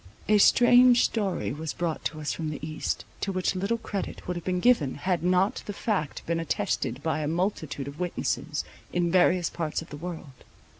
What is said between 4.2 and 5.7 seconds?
would have been given, had not